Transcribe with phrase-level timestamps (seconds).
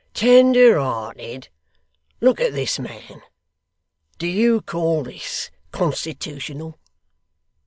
[0.15, 1.47] 'Tender hearted!
[2.21, 3.21] Look at this man.
[4.17, 6.79] Do you call THIS constitootional?